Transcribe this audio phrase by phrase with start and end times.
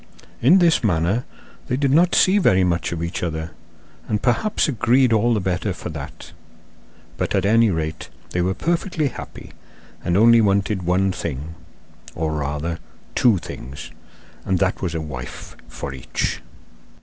[0.41, 1.25] In this manner
[1.67, 3.51] they did not see very much of each other
[4.07, 6.31] and perhaps agreed all the better for that;
[7.17, 9.51] but at any rate they were perfectly happy,
[10.03, 11.53] and only wanted one thing,
[12.15, 12.79] or, rather,
[13.13, 13.91] two things,
[14.43, 16.41] and that was a wife for each.